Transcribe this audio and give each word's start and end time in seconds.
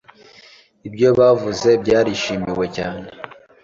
Ibyo 0.87 1.03
yavuze 1.19 1.69
byarishimiwe 1.83 2.65
cyane 2.77 3.07